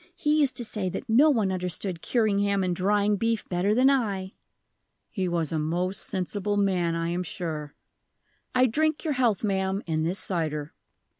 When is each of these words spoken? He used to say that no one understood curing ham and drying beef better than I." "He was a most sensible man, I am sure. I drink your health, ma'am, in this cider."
He 0.15 0.39
used 0.39 0.55
to 0.55 0.65
say 0.65 0.89
that 0.89 1.07
no 1.07 1.29
one 1.29 1.51
understood 1.51 2.01
curing 2.01 2.39
ham 2.39 2.63
and 2.63 2.75
drying 2.75 3.17
beef 3.17 3.47
better 3.49 3.75
than 3.75 3.87
I." 3.87 4.33
"He 5.11 5.27
was 5.27 5.51
a 5.51 5.59
most 5.59 6.01
sensible 6.01 6.57
man, 6.57 6.95
I 6.95 7.09
am 7.09 7.21
sure. 7.21 7.75
I 8.55 8.65
drink 8.65 9.03
your 9.03 9.13
health, 9.13 9.43
ma'am, 9.43 9.83
in 9.85 10.01
this 10.01 10.17
cider." 10.17 10.73